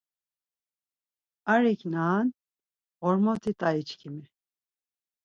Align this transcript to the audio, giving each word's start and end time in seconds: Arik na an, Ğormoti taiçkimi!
Arik 1.53 1.81
na 1.91 2.01
an, 2.19 2.27
Ğormoti 3.03 3.51
taiçkimi! 3.59 4.25